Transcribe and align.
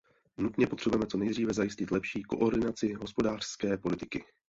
Nutně 0.37 0.67
potřebujeme 0.67 1.07
co 1.07 1.17
nejdříve 1.17 1.53
zajistit 1.53 1.91
lepší 1.91 2.23
koordinaci 2.23 2.93
hospodářské 2.93 3.77
politiky. 3.77 4.23